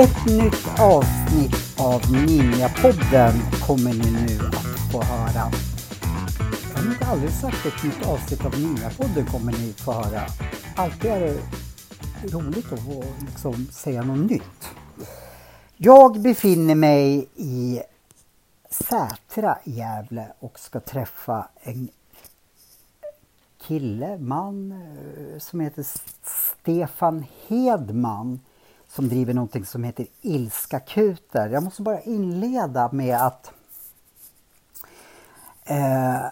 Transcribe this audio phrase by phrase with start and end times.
[0.00, 5.52] Ett nytt avsnitt av Ninjapodden kommer ni nu att få höra.
[6.74, 10.22] Jag har inte aldrig sagt ett nytt avsnitt av Ninjapodden kommer ni få höra.
[10.76, 11.36] Alltid är det
[12.22, 14.70] roligt att få liksom säga något nytt.
[15.76, 17.82] Jag befinner mig i
[18.70, 21.88] Sätra i Gävle och ska träffa en
[23.66, 25.86] kille, man eh, som heter
[26.22, 28.40] Stefan Hedman
[28.88, 31.48] som driver någonting som heter Ilskakuter.
[31.48, 33.52] Jag måste bara inleda med att
[35.64, 36.26] eh,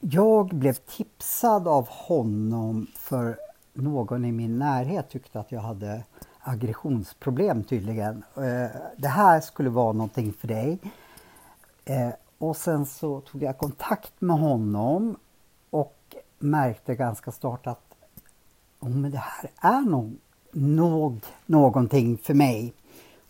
[0.00, 3.38] jag blev tipsad av honom för
[3.76, 6.02] någon i min närhet tyckte att jag hade
[6.40, 8.24] aggressionsproblem tydligen.
[8.36, 10.78] Eh, det här skulle vara någonting för dig.
[11.84, 15.16] Eh, och sen så tog jag kontakt med honom
[15.70, 17.94] och märkte ganska snart att
[18.80, 20.16] oh, men det här är nog,
[20.52, 22.72] nog någonting för mig.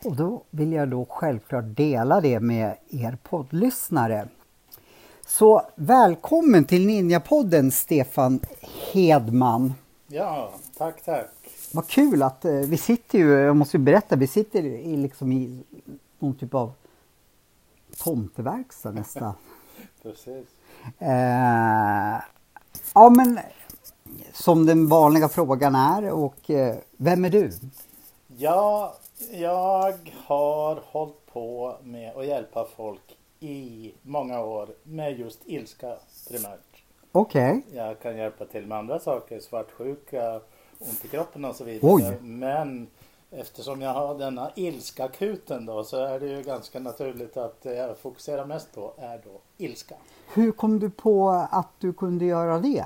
[0.04, 4.28] Och då vill jag då självklart dela det med er poddlyssnare.
[5.26, 8.40] Så välkommen till Ninjapodden Stefan
[8.92, 9.74] Hedman.
[10.08, 11.30] Ja, tack, tack.
[11.72, 15.32] Vad kul att eh, vi sitter ju, jag måste ju berätta, vi sitter i, liksom
[15.32, 15.64] i
[16.18, 16.72] någon typ av
[17.96, 19.34] tomteverkstad nästan.
[20.02, 20.46] Precis.
[20.98, 22.20] Eh,
[22.94, 23.38] ja men
[24.32, 27.52] som den vanliga frågan är och eh, vem är du?
[28.26, 28.96] Ja,
[29.32, 35.96] jag har hållit på med att hjälpa folk i många år med just ilska
[36.28, 36.60] primärt.
[37.16, 40.40] Okej, Jag kan hjälpa till med andra saker, svartsjuka,
[40.78, 41.92] ont i kroppen och så vidare.
[41.92, 42.18] Oj.
[42.20, 42.86] Men
[43.30, 47.98] eftersom jag har denna ilskakuten då så är det ju ganska naturligt att det jag
[47.98, 49.94] fokuserar mest på är då ilska.
[50.34, 52.84] hur kom du på att du kunde göra det?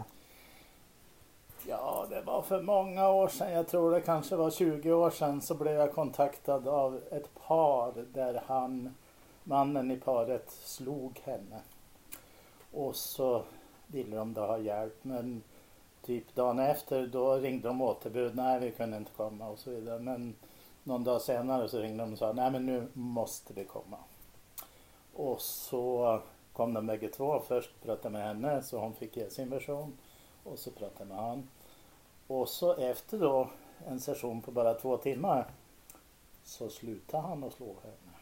[1.67, 3.53] Ja, det var för många år sedan.
[3.53, 7.93] Jag tror det kanske var 20 år sedan så blev jag kontaktad av ett par
[8.13, 8.95] där han,
[9.45, 11.61] mannen i paret, slog henne.
[12.73, 13.43] Och så
[13.93, 15.43] ville de då ha hjälp men
[16.03, 18.37] typ dagen efter då ringde de återbud.
[18.37, 19.99] Nej, vi kunde inte komma och så vidare.
[19.99, 20.35] Men
[20.85, 23.97] någon dag senare så ringde de och sa nej men nu måste vi komma.
[25.15, 26.21] Och så
[26.53, 27.43] kom de bägge två.
[27.49, 29.99] Först pratade med henne så hon fick ge sin version.
[30.45, 31.49] Och så pratade med han.
[32.27, 33.51] Och så efter då
[33.87, 35.47] en session på bara två timmar
[36.45, 38.15] så slutade han att slå henne.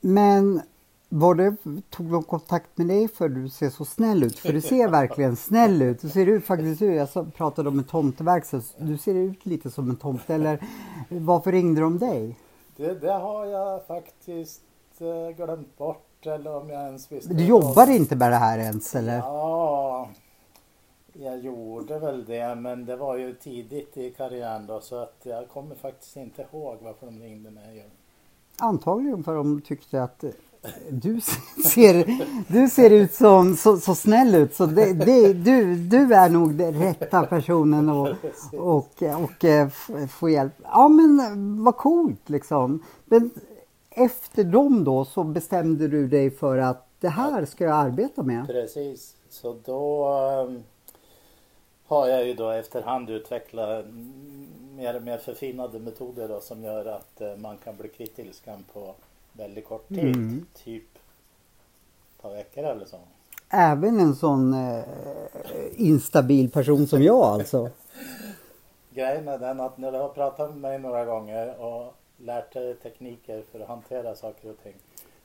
[0.00, 0.62] Men
[1.08, 1.56] var det,
[1.90, 4.38] tog de kontakt med dig för du ser så snäll ut?
[4.38, 6.00] För du ser verkligen snäll ut.
[6.00, 9.90] Du ser ut faktiskt ut, jag pratade om en tomteverkstad, du ser ut lite som
[9.90, 10.34] en tomte.
[10.34, 10.60] Eller
[11.08, 12.38] varför ringde de dig?
[12.76, 14.62] Det, det har jag faktiskt
[14.98, 17.34] eh, glömt bort eller om jag ens visste.
[17.34, 19.18] Du jobbar inte med det här ens eller?
[19.18, 20.08] Ja,
[21.12, 25.48] jag gjorde väl det men det var ju tidigt i karriären då så att jag
[25.48, 27.84] kommer faktiskt inte ihåg varför de ringde mig.
[28.58, 30.24] Antagligen för de tyckte att
[30.90, 31.20] du
[31.64, 32.04] ser,
[32.52, 36.54] du ser ut som så, så snäll ut så det, det, du, du är nog
[36.54, 38.16] den rätta personen att
[38.52, 39.68] och, och, eh,
[40.08, 40.52] få hjälp.
[40.62, 42.84] Ja men eh, vad coolt liksom.
[43.04, 43.30] Men
[43.90, 48.46] efter dem då så bestämde du dig för att det här ska jag arbeta med.
[48.46, 50.62] Precis, så då ehm,
[51.86, 53.84] har jag ju då efterhand utvecklat
[54.76, 58.64] mer och mer förfinade metoder då, som gör att eh, man kan bli kvitt ilskan
[58.72, 58.94] på
[59.38, 60.16] väldigt kort tid.
[60.16, 60.46] Mm.
[60.64, 62.96] Typ ett par veckor eller så.
[63.48, 64.84] Även en sån eh,
[65.76, 67.70] instabil person som jag alltså.
[68.94, 72.74] Grejen är den att när du har pratat med mig några gånger och lärt dig
[72.74, 74.74] tekniker för att hantera saker och ting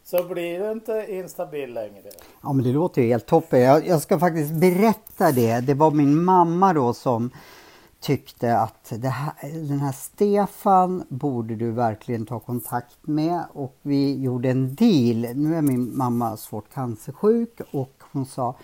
[0.03, 2.09] så blir du inte instabil längre.
[2.44, 3.59] Ja men det låter ju helt toppen.
[3.59, 5.59] Jag, jag ska faktiskt berätta det.
[5.59, 7.31] Det var min mamma då som
[8.03, 9.34] tyckte att här,
[9.68, 15.36] den här Stefan borde du verkligen ta kontakt med och vi gjorde en deal.
[15.36, 18.56] Nu är min mamma svårt cancersjuk och hon sa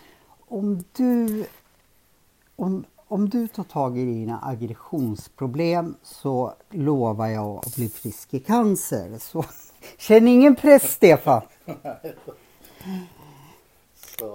[0.47, 1.45] om du
[2.55, 8.39] om, om du tar tag i dina aggressionsproblem så lovar jag att bli frisk i
[8.39, 9.17] cancer.
[9.19, 9.45] Så
[9.97, 11.41] känn ingen press Stefan.
[14.19, 14.25] Så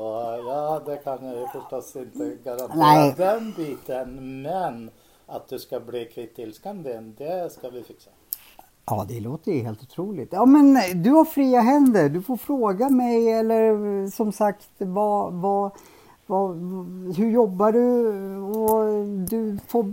[0.46, 3.14] ja, det kan jag ju förstås inte garantera Nej.
[3.17, 4.43] den biten.
[4.43, 4.90] Men
[5.26, 8.11] att du ska bli kvitt ilskan, det, det ska vi fixa.
[8.87, 10.29] Ja, det låter ju helt otroligt.
[10.32, 12.09] Ja, men eh, du har fria händer.
[12.09, 15.71] Du får fråga mig eller eh, som sagt vad, vad,
[16.26, 16.56] Vad,
[17.17, 18.37] hur jobbar du?
[18.37, 19.93] Och du får...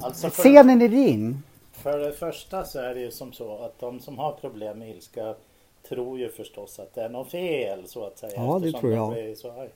[0.00, 1.42] Alltså för- Scenen är din.
[1.72, 4.90] För det första så är det ju som så att de som har problem med
[4.90, 5.34] ilska
[5.88, 8.32] tror ju förstås att det är något fel så att säga.
[8.36, 9.68] Ja, det tror jag.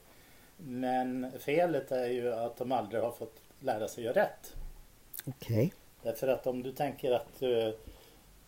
[0.57, 4.53] Men felet är ju att de aldrig har fått lära sig göra rätt.
[5.27, 5.73] Okej.
[6.03, 7.77] Därför att om du tänker att du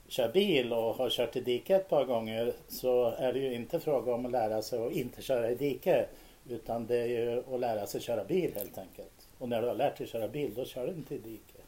[0.08, 3.80] kör bil och har kört i diket ett par gånger så är det ju inte
[3.80, 6.08] fråga om att lära sig att inte köra i diket.
[6.48, 9.28] Utan det är ju att lära sig köra bil helt enkelt.
[9.38, 11.64] Och när du har lärt dig köra bil då kör du inte i diket.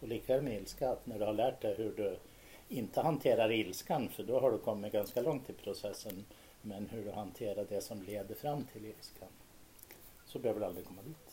[0.00, 2.16] Och lika med ilska, att när du har lärt dig hur du
[2.68, 6.24] inte hanterar ilskan för då har du kommit ganska långt i processen.
[6.62, 9.28] Men hur du hanterar det som leder fram till ilskan.
[10.26, 11.23] Så behöver du aldrig komma dit.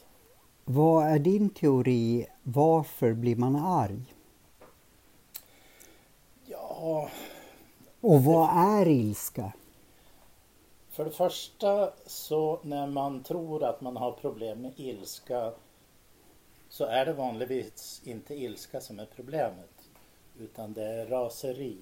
[0.74, 2.26] Vad är din teori?
[2.44, 4.14] Varför blir man arg?
[6.46, 7.10] Ja,
[8.02, 9.54] Och vad är ilska?
[10.90, 15.52] För det första så när man tror att man har problem med ilska
[16.70, 19.70] så är det vanligtvis inte ilska som är problemet
[20.40, 21.78] utan det är raseri.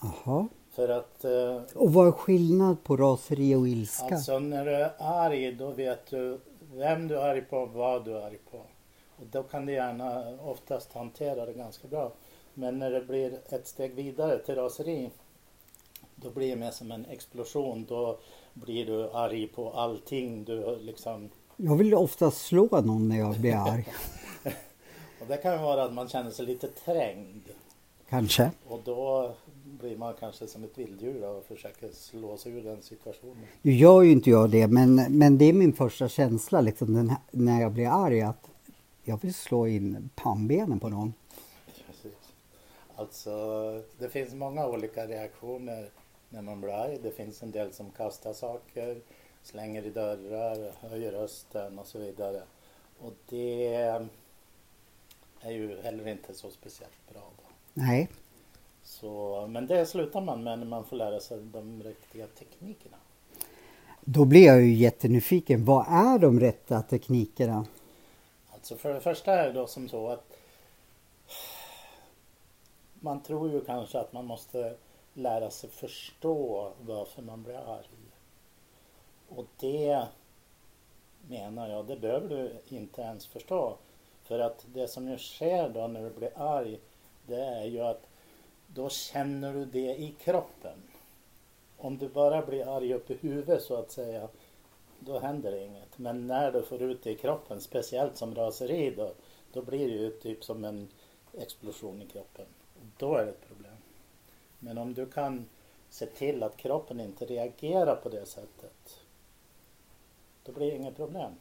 [0.00, 0.48] Jaha.
[0.70, 4.14] För att eh, Och vad är skillnad på raseri och ilska?
[4.14, 6.40] alltså när du är arg då vet du
[6.74, 8.58] vem du är arg på vad du är arg på.
[9.16, 12.12] Och då kan du gärna oftast hantera det ganska bra.
[12.54, 15.10] Men när det blir ett steg vidare till raseri
[16.22, 17.86] då blir det mer som en explosion.
[17.88, 18.18] Då
[18.54, 20.44] blir du arg på allting.
[20.44, 23.86] Du liksom, Jag vill ofta slå någon när jag blir arg.
[25.20, 27.42] och det kan vara att man känner sig lite trängd.
[28.08, 28.50] Kanske.
[28.68, 29.34] Och då
[29.64, 33.46] blir man kanske som ett vilddjur och försöker slå sig ur den situationen.
[33.62, 37.14] Nu gör ju inte jag det, men, men det är min första känsla liksom, den
[37.30, 38.50] när jag blir arg att
[39.02, 41.14] jag vill slå in pannbenen på någon.
[41.86, 42.18] Precis.
[42.96, 43.32] Alltså,
[43.98, 45.90] det finns många olika reaktioner
[46.30, 46.98] när man blir arg.
[47.02, 49.00] Det finns en del som kastar saker,
[49.42, 52.42] slänger i dörrar, höjer rösten och så vidare.
[52.98, 53.74] Och det
[55.40, 57.22] är ju heller inte så speciellt bra.
[57.36, 57.47] Då.
[57.78, 58.08] Nej.
[58.82, 62.96] Så, men det slutar man med när man får lära sig de riktiga teknikerna.
[64.00, 65.64] Då blir jag ju jättenyfiken.
[65.64, 67.66] Vad är de rätta teknikerna?
[68.54, 70.36] Alltså för det första är det då som så att
[73.00, 74.74] man tror ju kanske att man måste
[75.14, 77.88] lära sig förstå varför man blir arg.
[79.28, 80.06] Och det
[81.28, 83.76] menar jag, det behöver du inte ens förstå.
[84.22, 86.78] För att det som ju sker då när du blir arg,
[87.28, 88.06] det är ju att
[88.66, 90.82] då känner du det i kroppen.
[91.76, 94.28] Om du bara blir arg upp i huvudet så att säga,
[95.00, 95.98] då händer det inget.
[95.98, 99.12] Men när du får ut det i kroppen, speciellt som raseri då,
[99.52, 100.88] då blir det ju typ som en
[101.32, 102.46] explosion i kroppen.
[102.98, 103.76] Då är det ett problem.
[104.58, 105.48] Men om du kan
[105.90, 109.00] se till att kroppen inte reagerar på det sättet,
[110.44, 111.32] då blir det inget problem.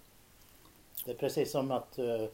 [1.05, 2.27] Det är precis som att uh,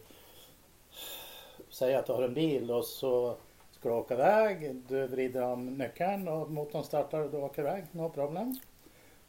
[1.73, 3.35] säga att du har en bil och så
[3.71, 4.75] ska du åka iväg.
[4.87, 7.85] Du vrider om nyckeln och motorn startar och du åker iväg.
[7.91, 8.59] No problem.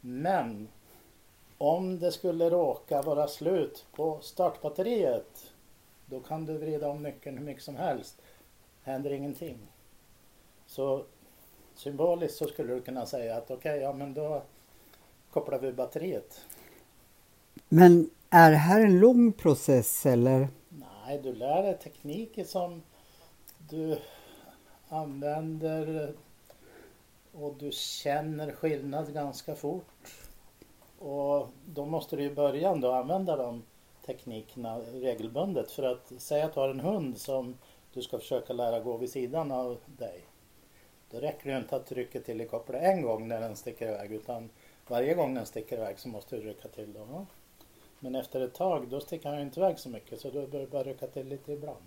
[0.01, 0.67] Men
[1.57, 5.51] om det skulle råka vara slut på startbatteriet
[6.05, 8.21] då kan du vrida om nyckeln hur mycket som helst.
[8.83, 9.57] Händer ingenting.
[10.65, 11.03] Så
[11.75, 14.41] symboliskt så skulle du kunna säga att okej, okay, ja men då
[15.31, 16.41] kopplar vi batteriet.
[17.69, 20.47] Men är det här en lång process eller?
[21.07, 22.81] Nej, du lär dig tekniker som
[23.69, 23.97] du
[24.87, 26.13] använder
[27.33, 30.25] och du känner skillnad ganska fort.
[30.99, 33.63] Och då måste du i början då använda de
[34.05, 35.71] teknikerna regelbundet.
[35.71, 37.57] För att säga att du har en hund som
[37.93, 40.21] du ska försöka lära gå vid sidan av dig.
[41.11, 44.11] Då räcker det inte att trycka till i kopplet en gång när den sticker iväg
[44.11, 44.49] utan
[44.87, 47.25] varje gång den sticker iväg så måste du rycka till då.
[48.05, 50.67] Men efter ett tag då sticker han inte iväg så mycket så då bör du
[50.67, 51.83] bara rycka till lite ibland.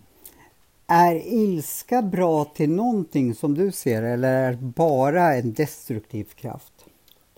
[0.87, 6.73] Är ilska bra till någonting som du ser eller är det bara en destruktiv kraft?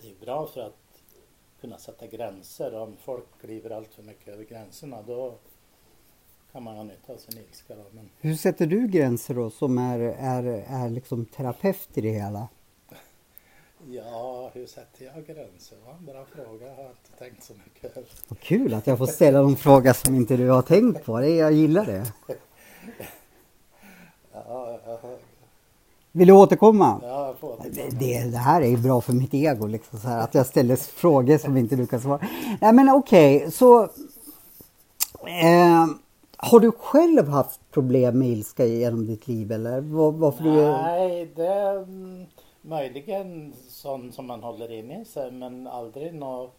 [0.01, 0.77] Det är bra för att
[1.61, 2.75] kunna sätta gränser.
[2.75, 5.35] Om folk kliver allt för mycket över gränserna då
[6.51, 7.75] kan man ha nytta av sin ilska.
[7.75, 7.83] Då.
[7.91, 12.47] Men Hur sätter du gränser då som är, är, är liksom terapeut i det hela?
[13.89, 15.77] Ja, hur sätter jag gränser?
[15.85, 16.67] Ja, en bra fråga.
[16.67, 17.97] Jag har inte tänkt så mycket.
[18.27, 21.19] Vad kul att jag får ställa någon fråga som inte du har tänkt på.
[21.19, 22.13] Det, jag gillar det.
[24.33, 24.97] Ja, jag,
[26.11, 26.99] Vill du återkomma?
[27.03, 30.07] ja, jag får Det, det, det här är ju bra för mitt ego, liksom, så
[30.07, 32.19] här, att jag ställer frågor som inte du kan svara.
[32.61, 33.83] Nej men okej, så...
[33.83, 35.87] Eh,
[36.37, 40.49] har du själv haft problem med ilska genom ditt liv eller var, varför du...
[40.51, 42.25] Nej, det är mm,
[42.61, 46.57] möjligen sånt som man håller inne i sig men aldrig något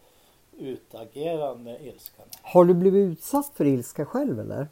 [0.59, 2.23] utagerande ilska.
[2.43, 4.69] Har du blivit utsatt för ilska själv eller?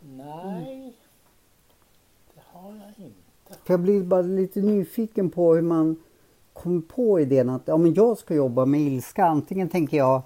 [0.00, 0.92] Nej,
[2.34, 3.64] det har jag inte.
[3.64, 5.96] För jag blir bara lite nyfiken på hur man
[6.52, 9.24] kom på idén att ja, men jag ska jobba med ilska.
[9.24, 10.22] Antingen tänker jag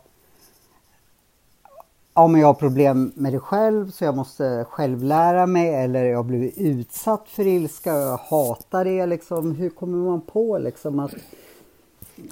[2.17, 6.05] ja, men jag har problem med det själv så jag måste själv lära mig eller
[6.05, 9.07] jag har blivit utsatt för ilska och jag hatar det.
[9.07, 9.55] Liksom.
[9.55, 11.15] Hur kommer man på liksom att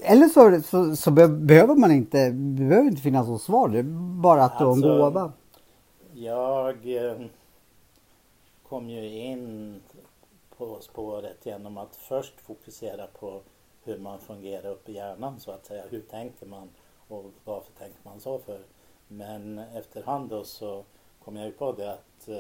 [0.03, 3.69] eller så, så, så be behöver man inte, det behöver inte finnas något svar.
[3.69, 3.83] Det är
[4.23, 5.33] bara att du har en Alltså, gåva.
[6.15, 7.17] Jag eh,
[8.69, 9.81] kom ju in
[10.59, 13.41] på spåret genom att först fokusera på
[13.85, 15.83] hur man fungerar upp i hjärnan så att säga.
[15.91, 16.69] Hur tänker man
[17.09, 18.59] och varför tänker man så för?
[19.09, 20.85] Men efterhand då så
[21.25, 22.35] kom jag ju på det att eh,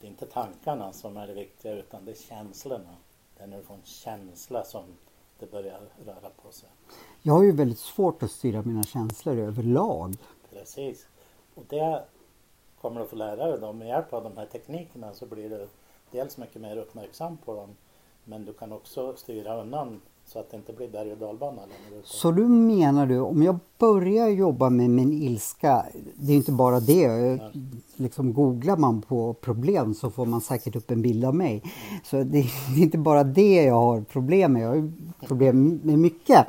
[0.00, 2.96] det är inte tankarna som är det viktiga utan det är känslorna.
[3.36, 4.84] Det är när du får en känsla som
[5.38, 6.68] det börjar röra på sig.
[7.22, 10.16] Jag har ju väldigt svårt att styra mina känslor överlag.
[10.50, 11.06] Precis.
[11.54, 12.04] Och det
[12.80, 15.50] kommer du att få lära dig då med hjälp av de här teknikerna så blir
[15.50, 15.68] du
[16.10, 17.76] dels mycket mer uppmärksam på dem
[18.24, 20.00] men du kan också styra undan
[20.32, 22.02] så att det inte blir berg och dalbana längre.
[22.04, 26.80] Så du menar du, om jag börjar jobba med min ilska, det är inte bara
[26.80, 27.38] det,
[27.96, 31.62] liksom googlar man på problem så får man säkert upp en bild av mig.
[32.04, 32.24] Så det,
[32.74, 34.92] det är inte bara det jag har problem med, jag har
[35.26, 36.46] problem med mycket.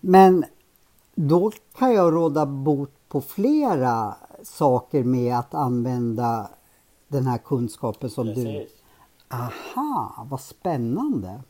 [0.00, 0.44] Men
[1.14, 6.50] då kan jag råda bot på flera saker med att använda
[7.08, 8.34] den här kunskapen som du...
[8.34, 8.70] Precis.
[9.28, 11.40] Aha, vad spännande!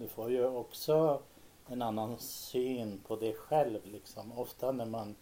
[0.00, 1.20] Du får ju också
[1.72, 4.32] en annan syn på det själv liksom.
[4.36, 5.14] Ofta när man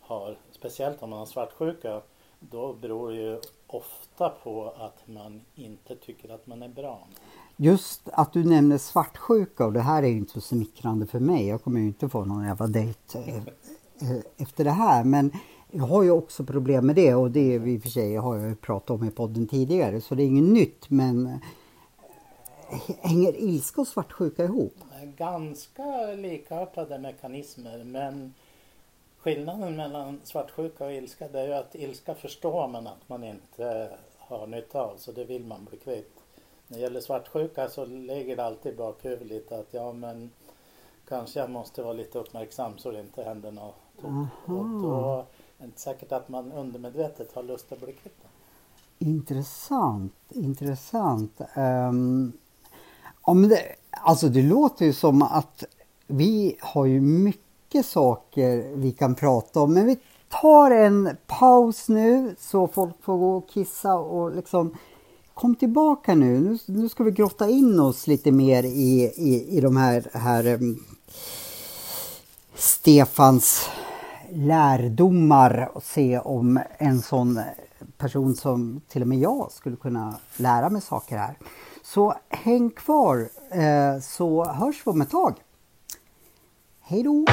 [0.00, 2.00] har, speciellt om man har svartsjuka,
[2.40, 7.08] då beror det ju ofta på att man inte tycker att man är bra.
[7.56, 11.46] Just att du nämner svartsjuka och det här är ju inte så smickrande för mig.
[11.46, 15.04] Jag kommer ju inte få någon jävla dejt eh, eh, efter det här.
[15.04, 15.32] Men
[15.70, 18.48] jag har ju också problem med det och det i och för sig har jag
[18.48, 21.36] ju pratat om i podden tidigare så det är inget nytt men eh,
[23.00, 24.74] hänger ilska och svartsjuka ihop?
[25.18, 28.34] Ganska likartade mekanismer men
[29.18, 33.90] skillnaden mellan svartsjuka och ilska det är ju att ilska förstår man att man inte
[34.18, 36.12] har nytta av så det vill man bli kvitt.
[36.66, 40.30] När det gäller svartsjuka så ligger det alltid i bakhuvudet att ja men
[41.08, 43.74] kanske jag måste vara lite uppmärksam så det inte händer något.
[44.44, 45.24] Och då är
[45.58, 48.24] det inte säkert att man undermedvetet har lust att bli kvitt.
[48.98, 51.40] Intressant, intressant.
[51.56, 52.32] Um,
[53.28, 55.64] ja, men det, alltså det låter ju som att
[56.06, 62.36] vi har ju mycket saker vi kan prata om men vi tar en paus nu
[62.38, 64.74] så folk får gå och kissa och liksom
[65.34, 66.40] kom tillbaka nu.
[66.40, 70.46] Nu, nu ska vi grotta in oss lite mer i, i, i de här, här
[70.46, 70.84] um,
[72.54, 73.68] Stefans
[74.30, 77.40] lärdomar och se om en sån
[77.98, 81.34] person som till och med jag skulle kunna lära mig saker här.
[81.94, 85.34] Så häng kvar eh, så hörs vi om ett tag.
[86.82, 87.24] Hej då!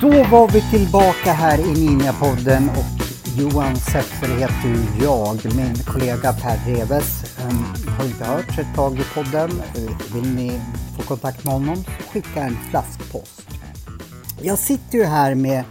[0.00, 3.00] Då var vi tillbaka här i Ninjapodden och
[3.38, 5.54] Johan Seffer heter ju jag.
[5.56, 9.50] Min kollega Per Reves ehm, har inte hört ett tag i podden.
[10.14, 10.60] Vill ni
[10.96, 11.76] få kontakt med honom
[12.12, 13.48] skicka en flaskpost.
[14.42, 15.64] Jag sitter ju här med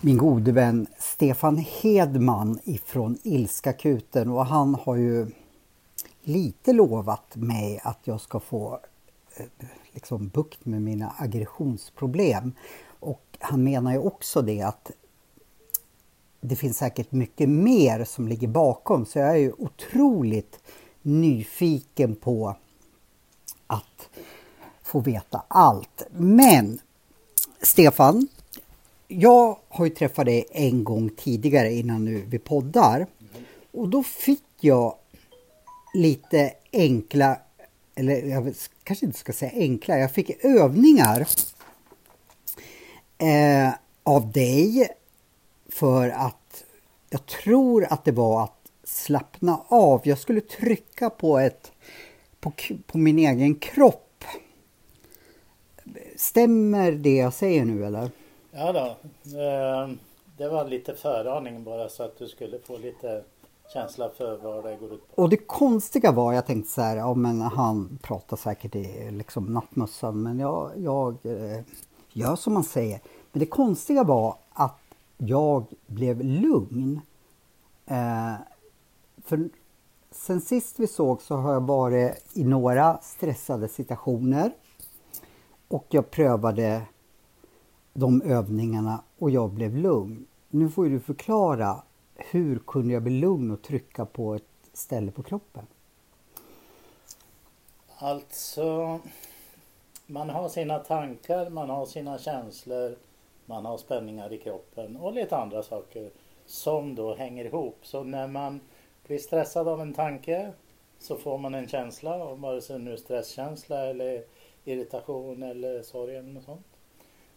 [0.00, 5.26] min gode vän Stefan Hedman ifrån Ilskakuten och han har ju
[6.22, 8.80] lite lovat mig att jag ska få
[9.36, 9.46] eh,
[9.92, 12.52] liksom bukt med mina aggressionsproblem.
[13.00, 14.90] Och han menar ju också det att
[16.40, 20.58] det finns säkert mycket mer som ligger bakom så jag är ju otroligt
[21.02, 22.56] nyfiken på
[23.66, 24.08] att
[24.82, 26.02] få veta allt.
[26.10, 26.78] Men
[27.62, 28.28] Stefan,
[29.08, 33.06] jag har ju träffat dig en gång tidigare innan nu vi poddar
[33.72, 34.94] och då fick jag
[35.94, 37.38] lite enkla,
[37.94, 38.54] eller jag
[38.84, 41.28] kanske inte ska säga enkla, jag fick övningar
[43.18, 44.88] eh, av dig
[45.68, 46.64] för att
[47.10, 48.61] jag tror att det var att
[48.92, 50.00] slappna av.
[50.04, 51.72] Jag skulle trycka på ett
[52.40, 52.52] på,
[52.86, 54.24] på min egen kropp.
[56.16, 58.10] Stämmer det jag säger nu eller?
[58.50, 58.86] Ja då.
[59.38, 59.88] Eh,
[60.36, 63.22] det var lite föraning bara så att du skulle få lite
[63.72, 65.22] känsla för vad det går ut på.
[65.22, 69.44] Och det konstiga var, jag tänkte så här, ja men han pratar säkert i liksom
[69.44, 71.60] nattmössan men jag, jag eh,
[72.12, 73.00] gör som man säger.
[73.32, 74.80] Men det konstiga var att
[75.16, 77.00] jag blev lugn.
[77.86, 78.32] Eh,
[79.24, 79.48] för
[80.10, 84.52] sen sist vi såg så har jag varit i några stressade situationer.
[85.68, 86.82] Och jag prövade
[87.92, 90.26] de övningarna och jag blev lugn.
[90.48, 91.82] Nu får du förklara,
[92.14, 95.66] hur kunde jag bli lugn och trycka på ett ställe på kroppen?
[97.98, 99.00] Alltså,
[100.06, 102.96] man har sina tankar, man har sina känslor,
[103.46, 106.10] man har spänningar i kroppen och lite andra saker
[106.46, 107.78] som då hänger ihop.
[107.82, 108.60] Så när man
[109.06, 110.52] blir stressad av en tanke
[110.98, 114.24] så får man en känsla, om vare sig nu stresskänsla eller
[114.64, 116.66] irritation eller sorg eller något sånt.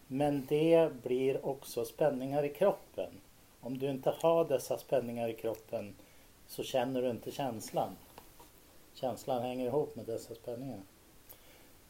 [0.06, 3.10] Men det blir också spänningar i kroppen.
[3.60, 5.94] Om du inte har dessa spänningar i kroppen
[6.46, 7.96] så känner du inte känslan.
[8.94, 10.80] Känslan hänger ihop med dessa spänningar.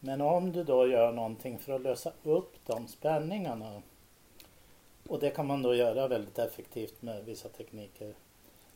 [0.00, 3.83] Men om du då gör någonting för att lösa upp de spänningarna
[5.09, 8.14] och det kan man då göra väldigt effektivt med vissa tekniker.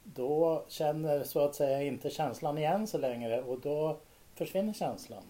[0.04, 3.96] Då känner så att säga inte känslan igen så längre och då
[4.34, 5.22] försvinner känslan.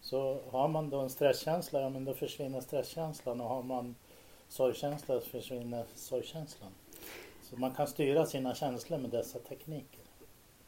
[0.00, 3.94] Så har man då en stresskänsla, ja men då försvinner stresskänslan och har man
[4.48, 6.70] sorgkänsla så försvinner sorgkänslan.
[7.42, 10.00] Så man kan styra sina känslor med dessa tekniker.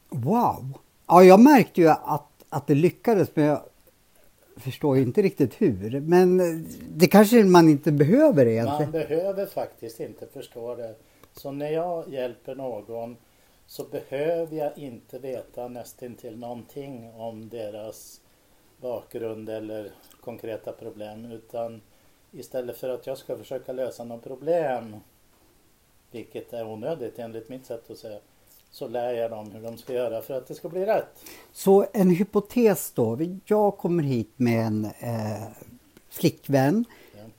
[0.09, 0.77] Wow!
[1.07, 3.61] Ja, jag märkte ju att, att det lyckades men jag
[4.55, 5.99] förstår inte riktigt hur.
[5.99, 6.37] Men
[6.89, 8.81] det kanske man inte behöver egentligen.
[8.81, 10.95] Man behöver faktiskt inte förstå det.
[11.37, 13.17] Så när jag hjälper någon
[13.67, 18.21] så behöver jag inte veta nästintill någonting om deras
[18.81, 19.91] bakgrund eller
[20.21, 21.81] konkreta problem utan
[22.31, 24.95] istället för att jag ska försöka lösa något problem,
[26.11, 28.19] vilket är onödigt enligt mitt sätt att säga,
[28.71, 31.23] så lär jag dem hur de ska göra för att det ska bli rätt.
[31.51, 33.17] Så en hypotes då.
[33.45, 35.47] Jag kommer hit med en eh,
[36.09, 36.85] flickvän.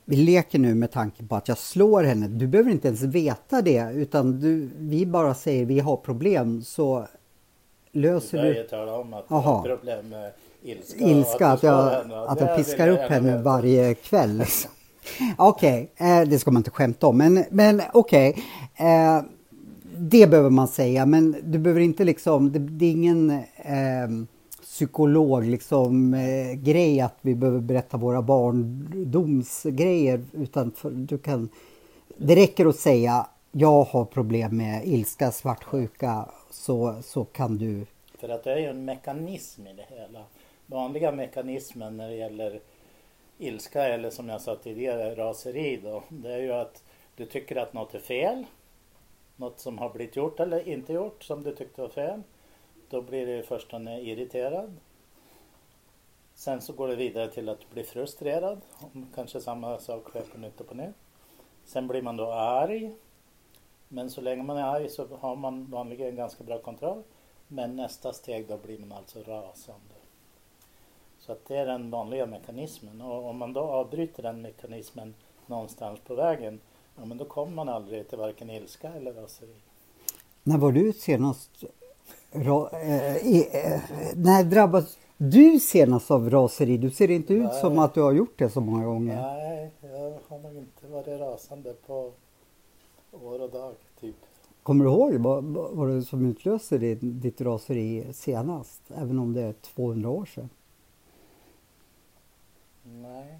[0.09, 2.27] Vi leker nu med tanken på att jag slår henne.
[2.27, 7.07] Du behöver inte ens veta det utan du, vi bara säger vi har problem så
[7.91, 8.55] löser du...
[8.57, 10.31] Jag talar om att jag har problem med
[10.63, 11.05] ilska.
[11.05, 14.43] Ilska, att, att jag, att jag piskar upp henne varje kväll.
[15.37, 17.17] okej, okay, eh, det ska man inte skämta om.
[17.17, 18.29] Men, men okej.
[18.29, 18.87] Okay.
[18.87, 19.21] Eh,
[19.97, 24.09] det behöver man säga, men du behöver inte liksom, det, det är ingen eh,
[24.79, 31.49] psykolog liksom eh, grej att vi behöver berätta våra barndomsgrejer utan för, du kan,
[32.17, 37.85] det räcker att säga jag har problem med ilska, svartsjuka så, så kan du...
[38.17, 40.23] För att det är ju en mekanism i det hela.
[40.65, 42.59] Vanliga mekanismen när det gäller
[43.37, 46.83] ilska eller som jag sa tidigare raseri då, det är ju att
[47.15, 48.45] du tycker att något är fel
[49.35, 52.21] något som har blivit gjort eller inte gjort som du tyckte var fel.
[52.89, 54.75] Då blir du i första hand irriterad.
[56.33, 58.61] Sen så går det vidare till att bli frustrerad.
[58.79, 60.95] Om kanske samma sak sker på nytt och på nytt.
[61.65, 62.95] Sen blir man då arg.
[63.87, 67.03] Men så länge man är arg så har man vanligen ganska bra kontroll.
[67.47, 69.95] Men nästa steg då blir man alltså rasande.
[71.19, 75.13] Så att det är den vanliga mekanismen och om man då avbryter den mekanismen
[75.45, 76.59] någonstans på vägen
[76.95, 79.55] ja, men då kommer man aldrig till varken ilska eller raseri.
[80.43, 81.63] När var du senast
[82.31, 83.81] ra, äh, äh,
[84.15, 86.77] när drabbas du senast av raseri?
[86.77, 87.61] Du ser inte ut Nej.
[87.61, 89.21] som att du har gjort det så många gånger.
[89.21, 92.11] Nej, jag har nog inte varit rasande på
[93.11, 94.15] år och dag, typ.
[94.63, 98.81] Kommer du ihåg vad, vad det som utlöste ditt, ditt raseri senast?
[98.95, 100.49] Även om det är 200 år sedan?
[102.83, 103.39] Nej.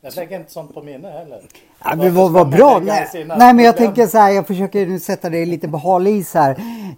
[0.00, 1.42] Jag lägger inte sånt på minne heller.
[1.84, 2.80] Ja, men vad, vad bra!
[2.82, 6.06] Nej, nej, men jag tänker så här, jag försöker nu sätta dig lite på hal
[6.06, 6.50] is här.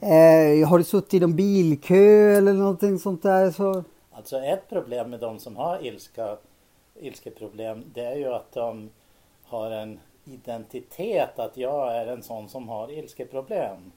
[0.02, 3.50] Eh, har du suttit i någon bilkö eller någonting sånt där?
[3.50, 3.84] Så...
[4.12, 6.36] Alltså ett problem med de som har ilska,
[7.00, 8.90] ilskeproblem det är ju att de
[9.44, 13.92] har en identitet att jag är en sån som har ilskeproblem.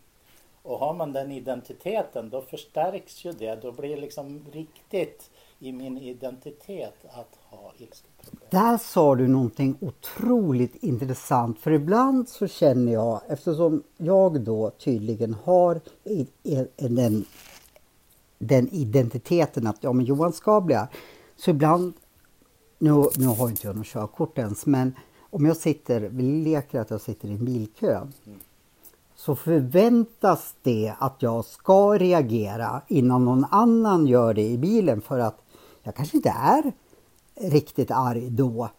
[0.64, 3.56] Och har man den identiteten då förstärks ju det.
[3.62, 5.30] Då blir det liksom riktigt
[5.64, 8.48] i min identitet att ha ilskeproblem.
[8.50, 15.36] Där sa du någonting otroligt intressant för ibland så känner jag eftersom jag då tydligen
[15.44, 15.82] har
[16.76, 17.26] den,
[18.38, 20.88] den identiteten att ja men Johan ska bli här.
[21.36, 21.94] så ibland
[22.80, 24.96] nu, nu har inte jag något körkort ens men
[25.30, 28.40] om jag sitter, vi leker att jag sitter i en bilkö mm
[29.16, 35.20] så förväntas det att jag ska reagera innan någon annan gör det i bilen för
[35.20, 35.43] att
[35.84, 36.74] jag kanske inte är
[37.36, 38.70] riktigt arg då.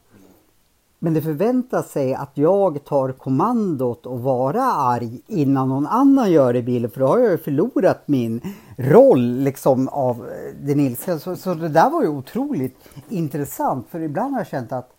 [0.98, 6.52] Men det förväntas sig att jag tar kommandot och vara arg innan någon annan gör
[6.52, 8.40] det i bilen för då har jag ju förlorat min
[8.76, 11.18] roll liksom av eh, den ilska.
[11.18, 12.76] Så, så det där var ju otroligt
[13.08, 14.90] intressant för ibland har jag känt att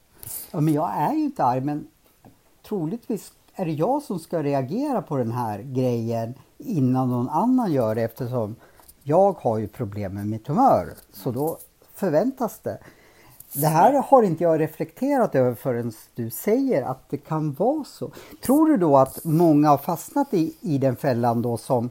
[0.52, 1.88] Ja, men jag är ju inte arg, men
[2.68, 7.96] troligtvis är det jag som ska reagera på den här grejen innan någon annan gör
[7.96, 8.56] det eftersom
[9.04, 10.94] jag har ju problem med mitt humör.
[11.14, 11.58] Så då
[11.96, 12.78] förväntas det.
[13.54, 18.12] Det här har inte jag reflekterat över förrän du säger att det kan vara så.
[18.42, 21.90] Tror du då att många har fastnat i, i den fällan då som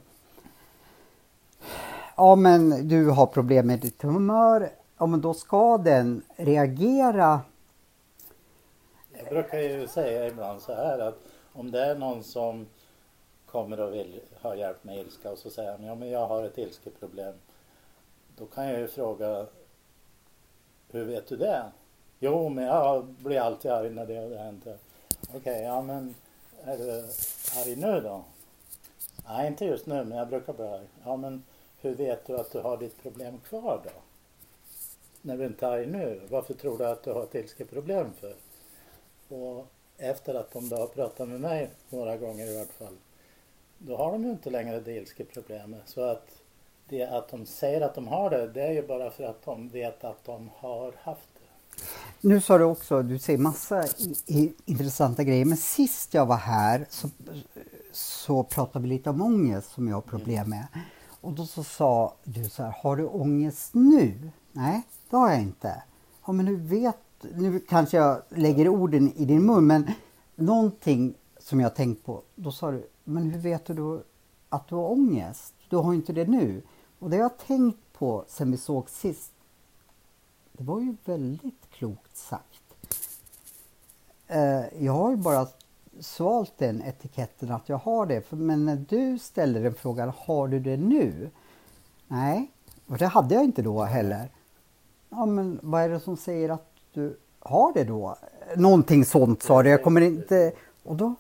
[2.17, 4.71] Ja men du har problem med ditt humör.
[4.99, 7.41] Ja men då ska den reagera.
[9.13, 11.19] Jag brukar ju säga ibland så här att
[11.53, 12.67] om det är någon som
[13.47, 16.45] kommer och vill ha hjälp med ilska och så säger han ja men jag har
[16.45, 17.35] ett ilskeproblem.
[18.37, 19.47] Då kan jag ju fråga
[20.95, 21.71] hur vet du det?
[22.21, 24.77] Jo, men jag blir alltid arg när det händer.
[25.29, 26.15] Okej, okay, ja men
[26.65, 26.93] är du
[27.61, 28.25] arg nu då?
[29.29, 30.87] Nej, inte just nu, men jag brukar bli arg.
[31.05, 31.43] Ja, men
[31.81, 33.91] hur vet du att du har ditt problem kvar då?
[35.23, 38.35] När du inte är arg nu, varför tror du att du har ett ilskeproblem för?
[39.29, 39.67] Och
[39.99, 42.97] efter att de då har pratat med mig några gånger i vart fall,
[43.79, 45.83] då har de ju inte längre det ilskeproblemet.
[45.89, 46.44] Så att
[46.89, 49.69] det att de säger att de har det, det är ju bara för att de
[49.69, 51.45] vet att de har haft det.
[52.21, 56.37] Nu sa du också, du säger massa i, i, intressanta grejer, men sist jag var
[56.37, 57.09] här så,
[57.93, 60.67] så pratade vi lite om ångest som jag har problem med.
[61.21, 64.31] Och då så sa du så här, har du ångest nu?
[64.53, 65.83] Nej, det har jag inte.
[66.27, 69.91] Ja, men nu vet, nu kanske jag lägger orden i din mun, men
[70.35, 74.03] någonting som jag tänkt på, då sa du, men hur vet du då
[74.49, 75.55] att du har ångest?
[75.69, 76.63] Du har inte det nu.
[76.99, 79.33] Och det har jag tänkt på sen vi såg sist.
[80.53, 82.65] Det var ju väldigt klokt sagt.
[84.27, 85.47] Eh, jag har ju bara
[86.01, 88.33] svalt den etiketten att jag har det.
[88.33, 91.31] Men när du ställer den frågan, har du det nu?
[92.09, 92.51] Nej,
[92.87, 94.31] och det hade jag inte då heller.
[95.11, 98.17] Ja, men vad är det som säger att du har det då?
[98.57, 99.71] Någonting sånt sa du.
[99.71, 100.53] Jag kommer inte...
[100.83, 101.15] Och då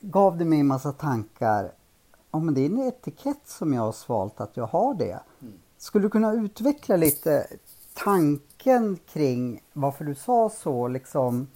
[0.00, 1.72] gav det mig en massa tankar
[2.36, 5.20] ja, men det är en etikett som jag har svalt att jag har det.
[5.78, 7.46] Skulle du kunna utveckla lite
[7.94, 10.88] tanken kring varför du sa så?
[10.88, 11.48] Liksom,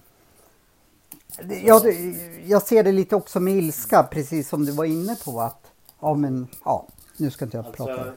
[1.63, 1.81] jag,
[2.45, 6.13] jag ser det lite också med ilska, precis som du var inne på att ja
[6.13, 8.11] men ja, nu ska inte jag alltså, prata.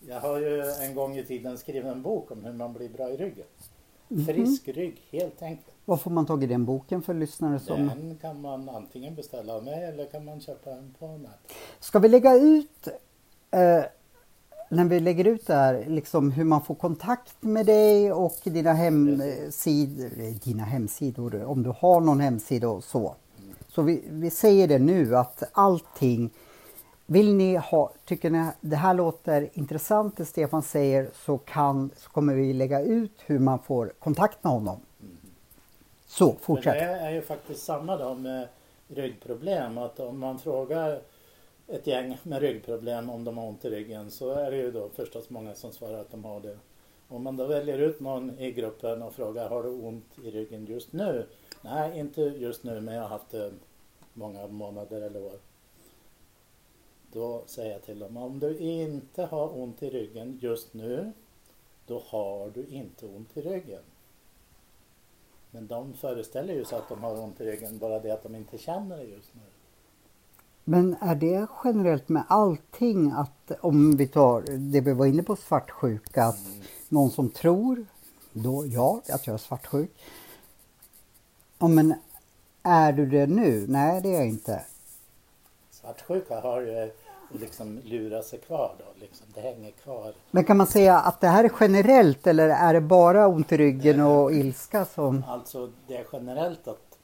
[0.00, 3.10] Jag har ju en gång i tiden skrivit en bok om hur man blir bra
[3.10, 3.46] i ryggen.
[4.08, 4.24] Mhm.
[4.24, 5.76] Frisk rygg, helt enkelt.
[5.84, 7.86] Var får man tag i den boken för lyssnare som...
[7.86, 11.52] Den kan man antingen beställa av mig eller kan man köpa den på nätet.
[11.80, 12.88] Ska vi lägga ut
[13.50, 13.84] eh,
[14.70, 18.72] när vi lägger ut det här, liksom hur man får kontakt med dig och dina,
[18.72, 23.14] hemsidor, dina hemsidor, om du har någon hemsida och så.
[23.38, 23.54] Mm.
[23.68, 26.30] Så vi, vi säger det nu att allting
[27.10, 32.10] vill ni ha, tycker ni det här låter intressant det Stefan säger så, kan, så
[32.10, 34.80] kommer vi lägga ut hur man får kontakt med honom.
[36.06, 36.74] Så, fortsätt.
[36.74, 38.48] det är ju faktiskt samma då med
[38.88, 39.78] ryggproblem.
[39.78, 41.00] Att om man frågar
[41.66, 44.88] ett gäng med ryggproblem om de har ont i ryggen så är det ju då
[44.88, 46.56] förstås många som svarar att de har det.
[47.08, 50.66] Om man då väljer ut någon i gruppen och frågar har du ont i ryggen
[50.66, 51.26] just nu?
[51.62, 53.52] Nej, inte just nu men jag har haft det
[54.14, 55.38] många månader eller år.
[57.12, 61.12] Då säger jag till dem, om du inte har ont i ryggen just nu,
[61.86, 63.82] då har du inte ont i ryggen.
[65.50, 68.34] Men de föreställer ju sig att de har ont i ryggen, bara det att de
[68.34, 69.40] inte känner det just nu.
[70.64, 74.42] Men är det generellt med allting att om vi tar
[74.72, 76.62] det vi var inne på svartsjuka, att mm.
[76.88, 77.86] någon som tror,
[78.32, 79.90] då ja, att jag är svartsjuk.
[81.58, 81.94] Ja men
[82.62, 83.66] är du det nu?
[83.68, 84.64] Nej det är jag inte.
[85.88, 86.90] Svartsjuka har ju
[87.40, 89.26] liksom lurat sig kvar då, liksom.
[89.34, 90.14] det hänger kvar.
[90.30, 93.56] Men kan man säga att det här är generellt eller är det bara ont i
[93.56, 95.24] ryggen och ilska som?
[95.28, 96.98] Alltså det är generellt att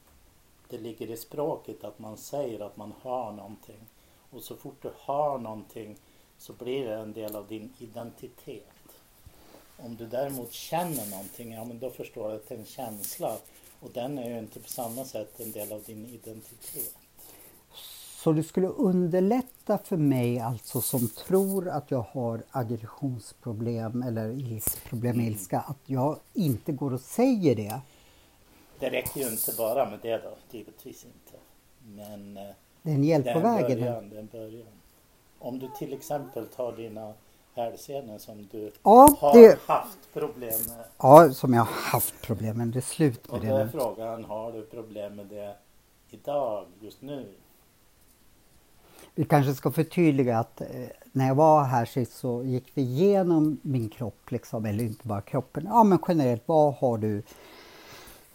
[0.68, 3.80] det ligger i språket att man säger att man har någonting.
[4.30, 5.96] Och så fort du har någonting
[6.38, 8.64] så blir det en del av din identitet.
[9.76, 13.36] Om du däremot känner någonting, ja men då förstår du att det är en känsla.
[13.80, 16.94] Och den är ju inte på samma sätt en del av din identitet.
[18.24, 25.16] Så det skulle underlätta för mig alltså som tror att jag har aggressionsproblem eller problem
[25.16, 27.80] med ilska att jag inte går och säger det.
[28.78, 31.38] Det räcker ju inte bara med det då, givetvis inte.
[31.86, 33.80] Men eh, det är en hjälp på vägen.
[33.80, 34.66] Början, det är en början.
[35.38, 37.12] Om du till exempel tar dina
[37.54, 39.58] hälsenor som du ja, har det...
[39.66, 40.84] haft problem med.
[40.98, 42.68] Ja, som jag har haft problem med.
[42.68, 45.54] Det är slut med Och då är frågan, har du problem med det
[46.10, 47.26] idag, just nu?
[49.14, 50.66] Vi kanske ska förtydliga att eh,
[51.12, 55.20] när jag var här sist så gick vi igenom min kropp, liksom, eller inte bara
[55.20, 57.22] kroppen, ja men generellt, vad har du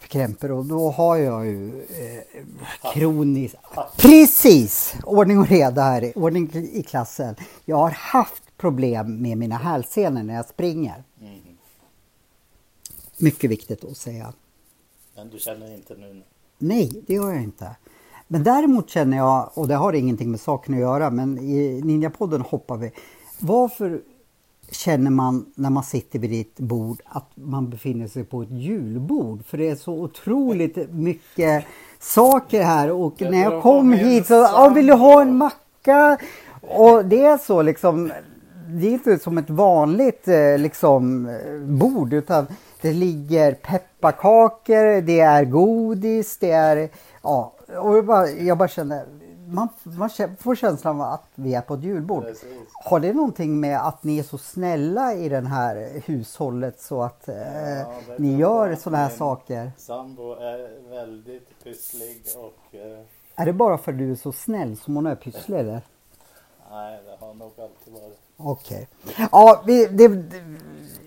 [0.08, 3.56] krämpor och då har jag ju eh, kroniskt...
[3.96, 4.94] Precis!
[5.04, 7.34] Ordning och reda här, ordning i klassen.
[7.64, 11.04] Jag har haft problem med mina hälsenor när jag springer.
[11.20, 11.40] Mm.
[13.16, 14.32] Mycket viktigt att säga.
[15.16, 16.22] Men du känner inte nu?
[16.58, 17.76] Nej, det gör jag inte.
[18.32, 22.40] Men däremot känner jag, och det har ingenting med saken att göra, men i Ninjapodden
[22.40, 22.92] hoppar vi.
[23.38, 24.00] Varför
[24.70, 29.44] känner man när man sitter vid ditt bord att man befinner sig på ett julbord?
[29.46, 31.64] För det är så otroligt mycket
[31.98, 36.18] saker här och när jag kom hit så, ja, vill du ha en macka?
[36.60, 38.12] Och det är så liksom,
[38.68, 41.28] det är inte som ett vanligt eh, liksom
[41.62, 42.46] bord utan
[42.80, 46.88] det ligger pepparkakor, det är godis, det är
[47.22, 49.06] ja, och jag bara, jag bara känner,
[49.46, 52.22] man, man får känslan av att vi är på ett julbord.
[52.24, 52.48] Precis.
[52.84, 57.28] Har det någonting med att ni är så snälla i det här hushållet så att
[57.28, 59.72] eh, ja, ni gör sådana här saker?
[59.76, 62.74] Sambo är väldigt pysslig och...
[62.74, 63.04] Eh...
[63.34, 65.80] Är det bara för att du är så snäll som hon är pysslig eller?
[66.70, 68.18] Nej, det har nog alltid varit.
[68.36, 68.88] Okej.
[69.04, 69.26] Okay.
[69.32, 70.08] Ja, vi, det,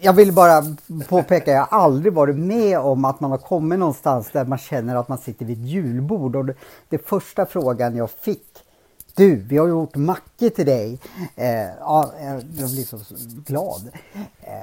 [0.03, 0.63] jag vill bara
[1.09, 4.95] påpeka, jag har aldrig varit med om att man har kommit någonstans där man känner
[4.95, 6.35] att man sitter vid ett julbord.
[6.35, 6.55] Och det,
[6.89, 8.65] det första frågan jag fick,
[9.15, 10.99] du, vi har gjort mackor till dig.
[11.35, 11.47] Eh,
[11.79, 12.99] ja, eh, jag blir så
[13.45, 13.89] glad.
[14.41, 14.53] Eh,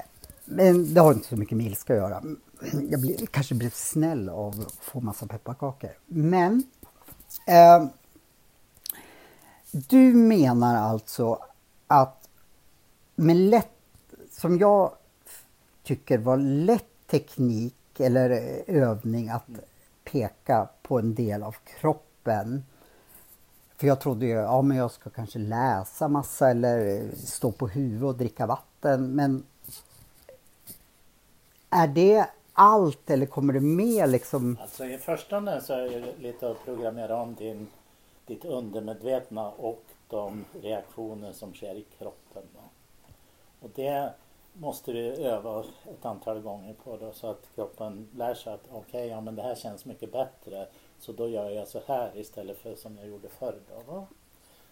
[0.44, 2.22] men det har inte så mycket med ilska att göra.
[2.90, 5.90] Jag blir, kanske blev snäll av att få massa pepparkakor.
[6.06, 6.62] Men
[7.46, 7.84] eh,
[9.72, 11.38] du menar alltså
[11.86, 12.28] att
[13.16, 13.68] med lätt,
[14.30, 14.92] som jag
[15.90, 19.46] tycker var lätt teknik eller eh, övning att
[20.04, 22.64] peka på en del av kroppen.
[23.76, 27.68] För jag trodde ju, ja men jag ska kanske läsa massa eller eh, stå på
[27.68, 29.14] huvudet och dricka vatten.
[29.14, 29.46] Men
[31.70, 34.58] är det allt eller kommer det med liksom?
[34.60, 37.66] Alltså i första hand så är det lite att programmera om din,
[38.26, 42.42] ditt undermedvetna och de reaktioner som sker i kroppen.
[42.54, 42.60] Då.
[43.60, 44.12] Och det
[44.52, 48.80] måste du öva ett antal gånger på då, så att kroppen lär sig att okej,
[48.80, 50.66] okay, ja men det här känns mycket bättre.
[50.98, 53.60] Så då gör jag så här istället för som jag gjorde förr.
[53.86, 54.06] Då.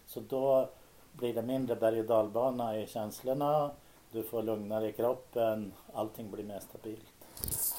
[0.06, 0.70] Så då
[1.12, 3.70] blir det mindre berg och dalbana i känslorna.
[4.12, 5.72] Du får lugnare i kroppen.
[5.94, 7.06] Allting blir mer stabilt.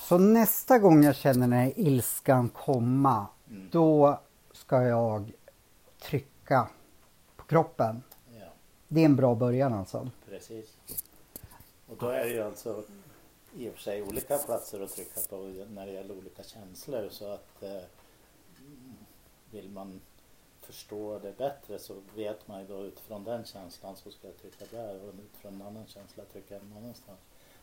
[0.09, 3.69] Så nästa gång jag känner den här ilskan komma, mm.
[3.71, 4.19] då
[4.51, 5.31] ska jag
[6.01, 6.69] trycka
[7.35, 8.03] på kroppen?
[8.39, 8.45] Ja.
[8.88, 10.09] Det är en bra början alltså?
[10.29, 10.78] Precis.
[11.89, 12.84] Och då är det ju alltså
[13.56, 15.36] i och för sig olika platser att trycka på
[15.69, 17.82] när det gäller olika känslor så att eh,
[19.52, 20.02] vill man
[20.62, 24.65] förstå det bättre så vet man ju då utifrån den känslan så ska jag trycka
[24.71, 27.19] där och utifrån en annan känsla trycka någon annanstans.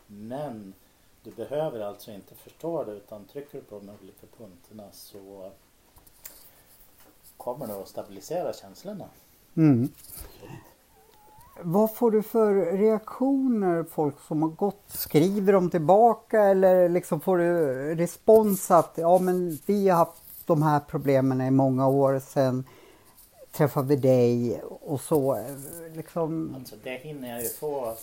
[0.06, 0.74] Men
[1.22, 5.52] du behöver alltså inte förstå det utan trycker du på de olika punkterna så
[7.36, 9.08] kommer det att stabilisera känslorna.
[9.56, 9.88] Mm.
[11.60, 14.82] Vad får du för reaktioner folk som har gått?
[14.86, 17.54] Skriver de tillbaka eller liksom får du
[17.94, 22.64] respons att ja men vi har haft de här problemen i många år sedan
[23.52, 25.44] träffade vi dig och så
[25.94, 26.54] liksom?
[26.54, 27.94] Alltså det hinner jag ju få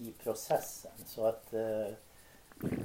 [0.00, 1.94] i processen så att eh,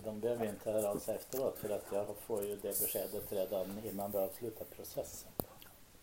[0.04, 3.65] de behöver inte höra av sig efteråt för att jag får ju det beskedet redan
[3.91, 5.32] innan vi avslutar processen.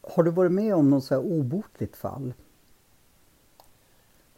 [0.00, 2.32] Har du varit med om något så här obotligt fall?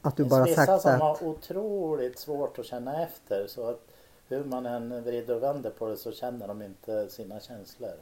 [0.04, 1.00] Att du bara vissa sagt som att...
[1.00, 3.80] har otroligt svårt att känna efter så att
[4.28, 7.94] hur man än vrider och vänder på det så känner de inte sina känslor.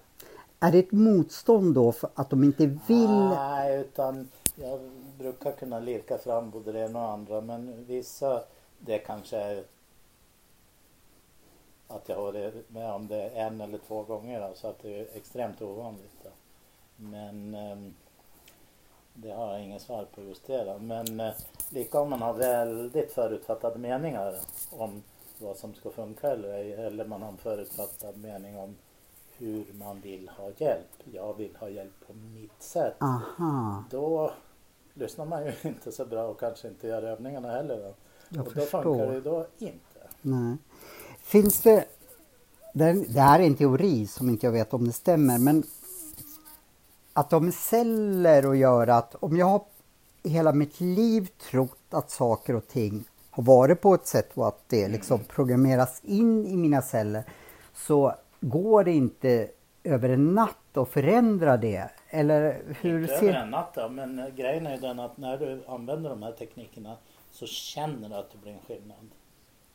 [0.61, 3.11] Är det ett motstånd då för att de inte vill?
[3.11, 4.81] Nej, utan jag
[5.19, 8.43] brukar kunna lirka fram både det ena och andra men vissa
[8.79, 9.65] det kanske är
[11.89, 15.07] att jag har varit med om det en eller två gånger så att det är
[15.15, 16.27] extremt ovanligt.
[16.97, 17.95] Men um,
[19.15, 20.65] det har jag inget svar på just det.
[20.65, 20.79] Då.
[20.79, 21.33] Men eh,
[21.71, 24.37] lika om man har väldigt förutfattade meningar
[24.71, 25.03] om
[25.39, 26.73] vad som ska funka eller ej.
[26.73, 28.77] Eller man har en förutfattad mening om
[29.39, 31.03] hur man vill ha hjälp.
[31.13, 32.97] Jag vill ha hjälp på mitt sätt.
[33.01, 33.85] Aha.
[33.91, 34.33] Då
[34.95, 37.77] lyssnar man ju inte så bra och kanske inte gör övningarna heller.
[37.77, 37.95] Då.
[38.29, 40.01] Jag och då funkar det då inte.
[40.23, 40.57] Nej.
[41.23, 41.85] Finns det,
[42.75, 45.63] det här är en teori som inte jag vet om det stämmer, men
[47.13, 48.97] att de med celler att göra.
[48.97, 49.65] Att om jag har
[50.23, 54.49] i hela mitt liv trott att saker och ting har varit på ett sätt och
[54.49, 57.25] att det liksom programmeras in i mina celler
[57.75, 59.49] så går det inte
[59.85, 61.91] över en natt att förändra det.
[62.09, 63.29] Eller hur inte ser...
[63.29, 66.97] över en natt då, men grejen är den att när du använder de här teknikerna
[67.31, 69.11] så känner du att det blir en skillnad.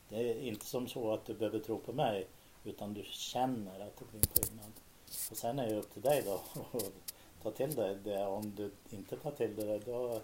[0.10, 2.28] Det är inte som så att du behöver tro på mig
[2.68, 4.72] Utan du känner att det blir en skillnad.
[5.32, 6.40] Och sen är det upp till dig då
[7.44, 8.26] ta till dig det.
[8.26, 10.22] Om du inte tar till dig det då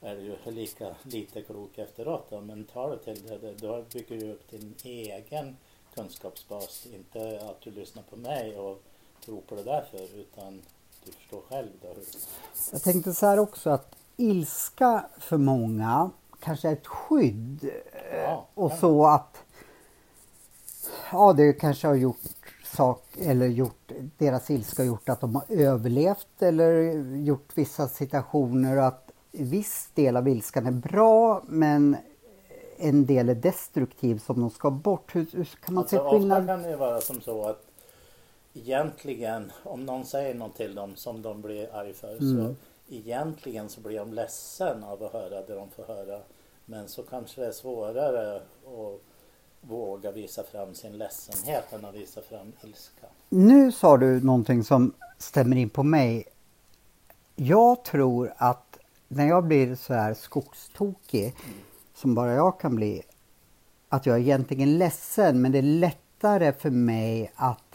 [0.00, 2.26] är du ju lika lite klok efteråt.
[2.30, 2.40] Då.
[2.40, 5.56] Men tar du till dig det då bygger du upp din egen
[5.94, 6.86] kunskapsbas.
[6.86, 8.82] Inte att du lyssnar på mig och
[9.24, 10.62] tror på det därför utan
[11.04, 11.68] du förstår själv.
[11.82, 11.88] Då.
[12.72, 17.70] Jag tänkte så här också att ilska för många kanske är ett skydd.
[18.12, 19.36] Ja, och så att
[21.12, 22.18] ja, det kanske har gjort
[22.76, 28.86] sak eller gjort deras ilska gjort att de har överlevt eller gjort vissa situationer och
[28.86, 31.96] att viss del av ilskan är bra men
[32.78, 35.14] en del är destruktiv som de ska bort.
[35.14, 36.46] Hur, hur kan man Alltså, se ofta skillnad?
[36.46, 37.62] kan det vara som så att
[38.54, 42.56] egentligen om någon säger något till dem som de blir arg för så Mm.
[42.90, 46.20] egentligen så blir de ledsen av att höra det de får höra.
[46.64, 49.00] Men så kanske det är svårare att
[49.68, 53.06] våga visa fram sin ledsenhet än att visa fram ilska.
[53.28, 56.24] Nu sa du någonting som stämmer in på mig.
[57.36, 61.34] Jag tror att när jag blir så här skogstokig,
[61.94, 63.02] som bara jag kan bli,
[63.88, 67.72] att jag är egentligen ledsen men det är lättare för mig att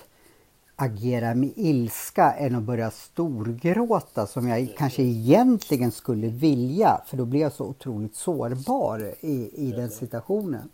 [0.76, 7.26] agera med ilska än att börja storgråta som jag kanske egentligen skulle vilja för då
[7.26, 10.70] blir jag så otroligt sårbar i, i den situationen.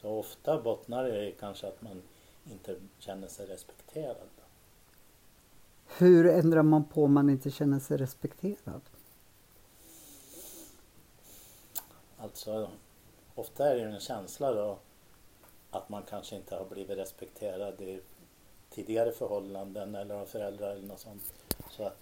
[0.00, 2.02] Så ofta bottnar det i kanske att man
[2.50, 4.28] inte känner sig respekterad.
[5.98, 8.80] Hur ändrar man på om man inte känner sig respekterad?
[12.18, 12.70] Alltså
[13.34, 14.78] ofta är det en känsla då
[15.70, 18.00] att man kanske inte har blivit respekterad i
[18.70, 21.32] tidigare förhållanden eller av föräldrar eller något sånt.
[21.70, 21.98] Så att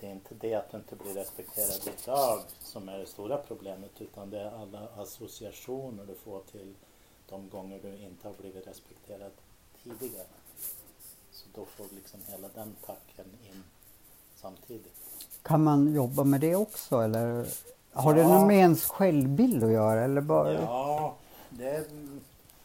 [0.00, 4.00] det är inte det att du inte blir respekterad idag som är det stora problemet
[4.00, 6.74] utan det är alla associationer du får till
[7.30, 9.30] de gånger du inte har blivit respekterad
[9.84, 10.26] tidigare.
[11.30, 13.62] Så då får liksom hela den packen in
[14.36, 14.94] samtidigt.
[15.42, 17.46] Kan man jobba med det också eller
[17.92, 18.28] har det Ja.
[18.28, 20.52] något med ens självbild att göra eller bara?
[20.52, 21.14] Ja,
[21.50, 21.84] det är,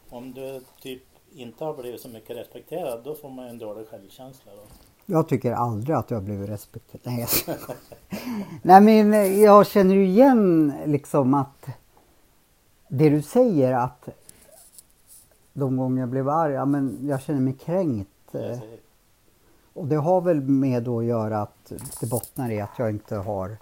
[0.10, 1.04] om du typ
[1.36, 4.52] inte har blivit så mycket respekterad då får man en dålig självkänsla.
[4.56, 4.62] Då.
[5.06, 7.02] Jag tycker aldrig att jag har blivit respekterad.
[7.06, 7.58] Nej, jag.
[8.62, 11.66] Nej men jag känner ju igen liksom att
[12.88, 14.10] det du säger att
[15.56, 18.36] de gånger jag blev arg, ja, men jag känner mig kränkt.
[18.36, 18.60] eh.
[19.74, 23.16] Och det har väl med då att göra att det bottnar i att jag inte
[23.16, 23.58] har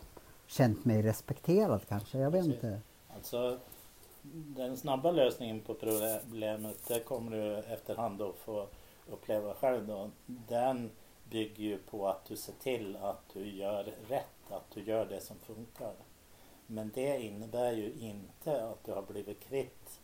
[0.48, 2.18] känt mig respekterad kanske.
[2.18, 2.80] Jag vet inte.
[3.16, 3.58] Alltså,
[4.32, 8.68] den snabba lösningen på problemet det kommer du efterhand att få
[9.12, 9.88] uppleva själv.
[9.88, 10.10] Då.
[10.26, 10.90] Den
[11.30, 15.22] bygger ju på att du ser till att du gör rätt, att du gör det
[15.22, 15.94] som funkar.
[16.68, 20.00] Men det innebär ju inte att du har blivit kvitt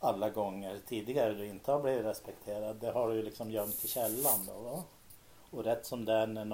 [0.00, 2.76] alla gånger tidigare du inte har blivit respekterad.
[2.76, 4.52] Det har du ju liksom gömt i källan då.
[4.52, 4.84] Va?
[5.50, 6.44] Och rätt som det är när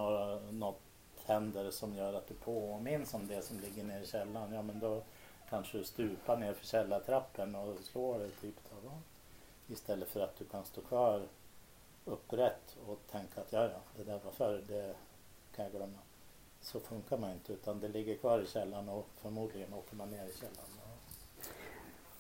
[0.53, 0.81] något
[1.25, 4.53] händer som gör att du påminns om det som ligger nere i källaren.
[4.53, 5.03] Ja men då
[5.51, 8.55] kanske du stupar ner för källartrappen och slår dig typ.
[8.71, 8.95] Då, va?
[9.69, 11.23] Istället för att du kan stå kvar
[12.05, 14.95] upprätt och tänka att ja, ja, det där var förr, det
[15.57, 15.99] kan jag glömma.
[16.61, 20.27] Så funkar man inte utan det ligger kvar i källaren och förmodligen åker man ner
[20.27, 20.84] i källaren.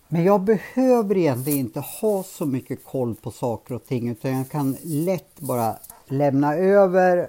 [0.08, 4.50] Men jag behöver egentligen inte ha så mycket koll på saker och ting utan jag
[4.50, 7.28] kan lätt bara lämna över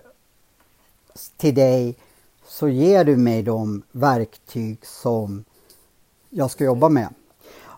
[1.38, 1.98] till dig
[2.48, 5.44] så ger du mig de verktyg som
[6.30, 7.08] jag ska jobba med.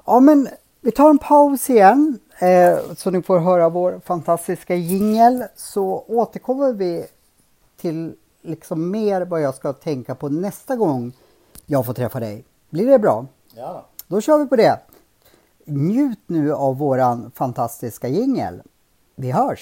[0.06, 0.48] Ja men
[0.82, 6.74] vi tar en paus igen eh, så ni får höra vår fantastiska jingel så återkommer
[6.74, 7.06] vi
[7.78, 11.12] till liksom mer vad jag ska tänka på nästa gång
[11.66, 12.44] jag får träffa dig.
[12.70, 13.26] Blir det bra?
[13.56, 14.80] Ja, Då kör vi på det.
[15.70, 18.62] Njut nu av våran fantastiska jingel.
[19.16, 19.60] Vi hörs!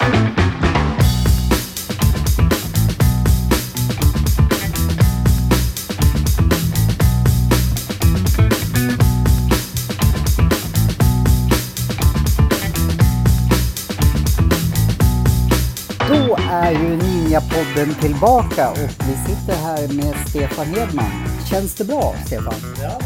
[16.08, 21.10] Då är ju Ninjapodden tillbaka och vi sitter här med Stefan Hedman.
[21.50, 22.54] Känns det bra Stefan?
[22.82, 22.98] ja.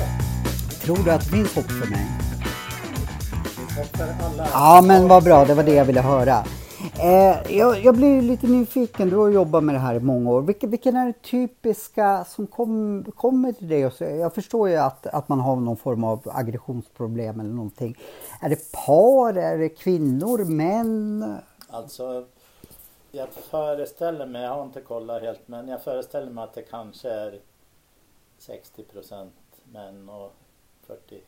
[0.82, 2.19] Tror du att det finns hopp för mig?
[3.80, 4.48] Alla.
[4.52, 6.44] Ja men vad bra, det var det jag ville höra.
[7.00, 10.42] Eh, jag, jag blir lite nyfiken, du har jobbat med det här i många år.
[10.42, 13.80] Vilka, vilken är det typiska som kom, kommer till dig?
[14.00, 17.98] Jag förstår ju att, att man har någon form av aggressionsproblem eller någonting.
[18.40, 21.36] Är det par, är det kvinnor, män?
[21.70, 22.24] Alltså,
[23.10, 27.10] jag föreställer mig, jag har inte kollat helt, men jag föreställer mig att det kanske
[27.10, 27.40] är
[28.40, 29.28] 60%
[29.72, 30.32] män och
[30.86, 31.20] 40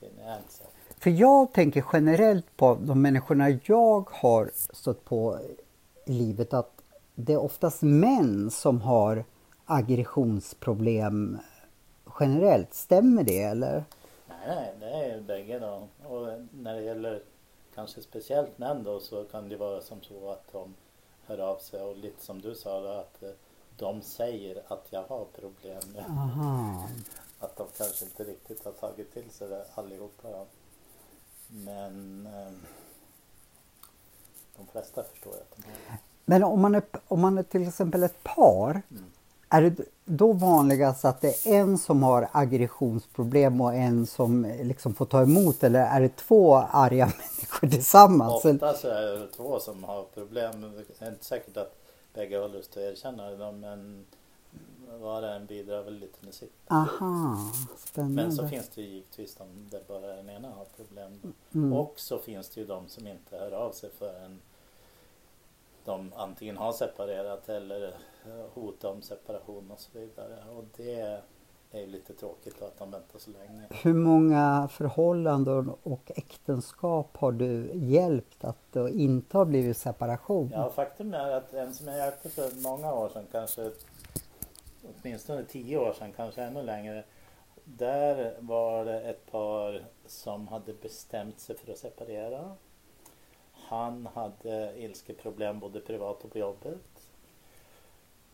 [0.00, 0.14] kvinnor.
[0.18, 0.77] Jag är inte säker.
[1.00, 5.38] För jag tänker generellt på de människorna jag har stött på
[6.06, 6.70] i livet att
[7.14, 9.24] det är oftast män som har
[9.64, 11.38] aggressionsproblem
[12.20, 12.74] generellt.
[12.74, 13.84] Stämmer det eller?
[14.28, 15.88] Nej, nej, det är bägge då.
[16.08, 17.22] Och när det gäller
[17.74, 20.74] kanske speciellt män då så kan det vara som så att de
[21.26, 23.30] hör av sig och lite som du sa då, att eh,
[23.76, 26.06] de säger att jag har problem.
[26.08, 26.88] Aha.
[27.40, 30.30] Att de kanske inte riktigt har tagit till sig det allihopa.
[30.30, 30.46] Då.
[31.48, 32.52] Men eh,
[34.56, 35.98] de flesta förstår jag att de har.
[36.24, 39.04] Men om man, är, om man är till exempel ett par, Mm.
[39.48, 44.94] är det då vanligast att det är en som har aggressionsproblem och en som liksom
[44.94, 48.44] får ta emot eller är det två arga människor tillsammans?
[48.44, 50.60] Ofta så är det två som har problem.
[50.60, 51.74] Det är inte säkert att
[52.14, 54.06] bägge har lust att erkänna det men
[55.00, 56.52] var och en bidrar väl lite med sitt.
[56.66, 57.36] Aha,
[57.78, 58.22] spännande.
[58.22, 61.34] Men så finns det ju givetvis de där bara den ena har problem.
[61.54, 61.72] Mm.
[61.72, 64.40] Och så finst det ju de som inte hör av sig förrän
[65.84, 67.94] de antingen har separerat eller
[68.54, 70.36] hotar om separation och så vidare.
[70.56, 71.22] Och det
[71.70, 73.62] är ju lite tråkigt att de väntar så länge.
[73.70, 80.50] Hur många förhållanden och äktenskap har du hjälpt att det inte har blivit separation?
[80.54, 83.70] Ja, faktum är att en som jag hjälpte för många år sedan, kanske
[85.00, 87.04] åtminstone tio år sedan, kanske ännu längre.
[87.64, 92.56] Där var det ett par som hade bestämt sig för att separera.
[93.52, 97.10] Han hade ilskeproblem både privat och på jobbet.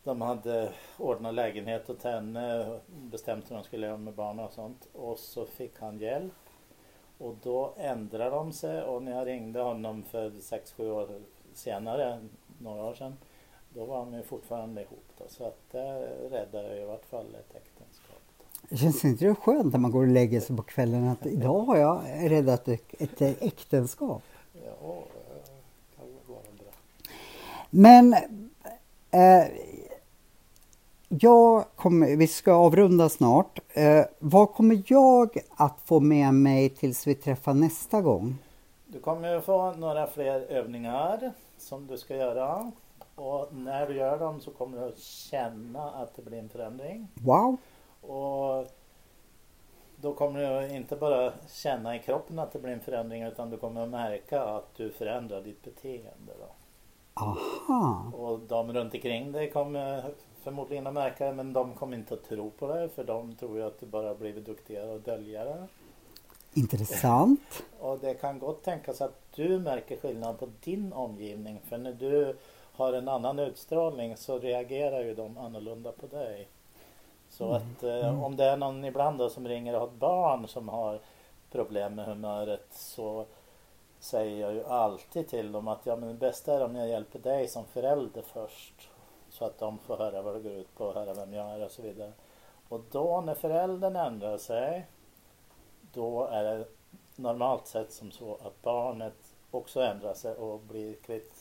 [0.05, 4.89] De hade ordnat lägenhet åt henne, bestämt hur de skulle göra med barnen och sånt.
[4.93, 6.33] Och så fick han hjälp.
[7.19, 11.09] Och då ändrade de sig och när jag ringde honom för 6-7 år
[11.55, 12.29] senare,
[12.59, 13.17] några år sedan,
[13.75, 15.05] då var de ju fortfarande ihop.
[15.18, 15.25] Då.
[15.29, 16.01] Så att där
[16.31, 18.20] räddade jag i vart fall ett äktenskap.
[18.68, 18.77] Då.
[18.77, 21.77] Känns inte det skönt när man går och lägger sig på kvällen att idag har
[21.77, 22.01] jag
[22.31, 24.22] räddat ett, äktenskap?
[24.53, 26.72] Ja, det kan vara bra.
[27.70, 28.12] Men
[29.11, 29.47] eh,
[31.09, 33.59] jag kommer, vi ska avrunda snart.
[33.68, 38.39] Eh, vad kommer jag att få med mig tills vi träffar nästa gång?
[38.87, 42.72] Du kommer ju få några fler övningar som du ska göra.
[43.15, 47.09] Och när du gör dem så kommer du att känna att det blir en förändring.
[47.15, 47.57] Wow!
[48.01, 48.67] Och
[49.97, 53.57] då kommer du inte bara känna i kroppen att det blir en förändring utan du
[53.57, 56.33] kommer att märka att du förändrar ditt beteende.
[56.41, 56.55] Då.
[57.15, 58.12] Aha!
[58.17, 60.05] Och de runt omkring dig kommer
[60.43, 63.57] förmodligen att märka det men de kommer inte att tro på det för de tror
[63.57, 65.67] ju att du bara blivit duktigare och döljare.
[66.55, 67.62] Intressant.
[67.81, 72.37] Och det kan gott tänkas att du märker skillnad på din omgivning för när du
[72.77, 76.49] har en annan utstrålning så reagerar ju de annorlunda på dig.
[77.29, 80.49] Så att eh, om det är någon ibland då som ringer och har ett barn
[80.49, 81.01] som har
[81.51, 83.27] problem med humöret så
[83.99, 87.18] säger jag ju alltid till dem att ja men det bästa är om jag hjälper
[87.18, 88.91] dig som förälder först.
[89.29, 91.64] Så att de får höra vad det går ut på och höra vem jag är
[91.64, 92.12] och så vidare.
[92.68, 94.87] Och då när föräldern ändrar sig
[95.93, 96.64] då är det
[97.16, 101.34] normalt sett som så att barnet också ändrar sig och blir kvitt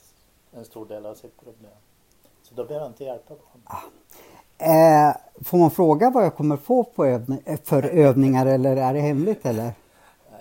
[0.58, 1.72] en stor del av sitt problem.
[2.44, 3.64] Så då behöver jag inte hjälpa barnet.
[3.64, 3.84] Ah.
[4.58, 9.00] Eh, får man fråga vad jag kommer få på övning, för övningar eller är det
[9.00, 9.72] hemligt eller?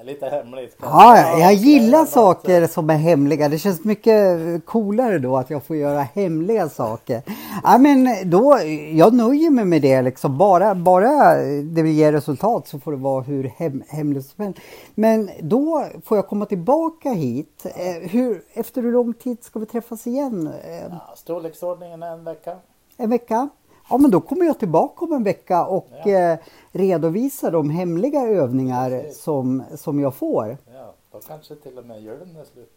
[0.05, 0.77] Lite hemligt.
[0.83, 3.49] Ja, jag gillar saker som är hemliga.
[3.49, 7.23] Det känns mycket coolare då att jag får göra hemliga saker.
[7.65, 8.59] Ja, men då,
[8.93, 10.39] jag nöjer mig med det liksom.
[10.39, 14.61] Bara, bara det ger resultat så får det vara hur hem, hemligt som helst.
[14.95, 17.67] Men då får jag komma tillbaka hit.
[17.77, 20.51] Eh, hur, efter hur lång tid ska vi träffas igen?
[20.65, 22.57] Eh, Ja, storleksordningen en vecka.
[22.97, 23.49] en vecka?
[23.93, 26.11] Ja men då kommer jag tillbaka om en vecka och Ja.
[26.11, 26.39] eh,
[26.73, 30.57] redovisa de hemliga övningar som, som jag får.
[30.75, 32.73] Ja, då kanske till och med julen är slut.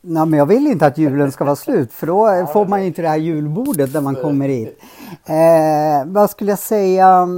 [0.00, 3.02] Nej, men jag vill inte att julen ska vara slut för då får man inte
[3.02, 4.78] det här julbordet när man kommer hit.
[5.26, 7.28] Eh, vad skulle jag säga?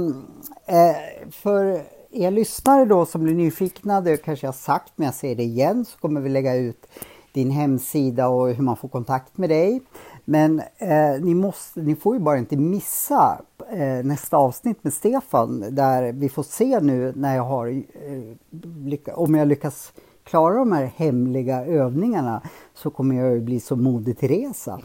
[0.65, 0.95] Eh,
[1.31, 5.35] för er lyssnare då som blir nyfikna, det kanske jag har sagt men jag säger
[5.35, 6.85] det igen, så kommer vi lägga ut
[7.33, 9.81] din hemsida och hur man får kontakt med dig.
[10.25, 15.75] Men eh, ni, måste, ni får ju bara inte missa eh, nästa avsnitt med Stefan
[15.75, 20.85] där vi får se nu när jag har, eh, om jag lyckas klara de här
[20.85, 22.41] hemliga övningarna
[22.73, 24.79] så kommer jag ju bli så modig Teresa.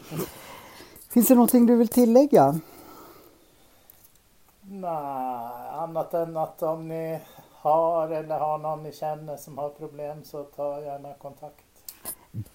[1.09, 2.59] Finns det någonting du vill tillägga?
[4.61, 7.19] Nej, annat än att om ni
[7.51, 11.70] har eller har någon ni känner som har problem så ta gärna kontakt.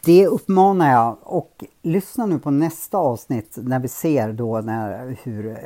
[0.00, 5.50] Det uppmanar jag och lyssna nu på nästa avsnitt när vi ser då när, hur,
[5.50, 5.56] eh,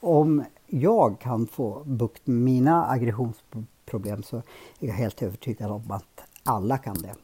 [0.00, 4.42] om jag kan få bukt med mina aggressionsproblem problem så är
[4.86, 7.14] jag helt övertygad om att alla kan det.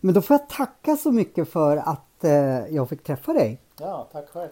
[0.00, 3.60] Men då får jag tacka så mycket för att eh, jag fick träffa dig.
[3.80, 4.50] Ja, tack själv.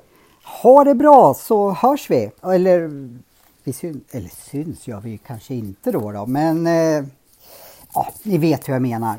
[0.63, 2.31] Ha det bra så hörs vi.
[2.43, 3.09] Eller,
[3.65, 7.05] vi syns, eller syns gör vi kanske inte då, då men eh,
[7.95, 9.17] ja, ni vet hur jag menar.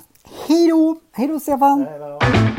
[0.47, 0.97] Hej då!
[1.11, 1.85] Hej då Stefan!
[1.89, 2.56] Hej då.